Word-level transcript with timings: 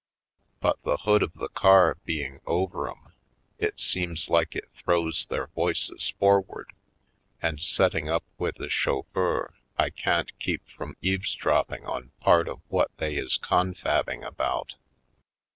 But 0.61 0.81
the 0.81 0.97
hood 0.97 1.21
of 1.21 1.35
the 1.35 1.49
car 1.49 1.99
being 2.05 2.41
over 2.47 2.89
'em 2.89 3.13
it 3.59 3.79
seems 3.79 4.29
like 4.31 4.55
it 4.55 4.67
throws 4.73 5.27
their 5.27 5.45
voices 5.45 6.15
forward, 6.17 6.73
and 7.39 7.61
setting 7.61 8.09
up 8.09 8.23
with 8.39 8.55
the 8.55 8.67
chauffeur 8.67 9.53
I 9.77 9.91
can't 9.91 10.31
keep 10.39 10.67
from 10.67 10.97
eavesdropping 11.03 11.85
on 11.85 12.13
part 12.19 12.47
of 12.47 12.61
what 12.67 12.89
they 12.97 13.15
is 13.15 13.37
confabbing 13.37 14.23
about. 14.25 14.73